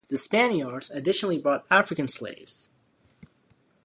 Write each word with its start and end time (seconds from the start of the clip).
The 0.07 0.17
Spaniards 0.17 0.89
additionally 0.89 1.37
brought 1.37 1.63
African 1.69 2.07
slaves. 2.07 2.71